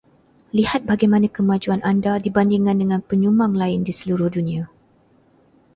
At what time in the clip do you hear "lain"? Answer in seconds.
3.61-3.79